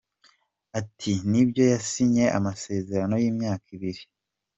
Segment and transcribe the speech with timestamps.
[0.79, 4.01] Ati “Nibyo yasinye amasezerano y’imyaka ibiri.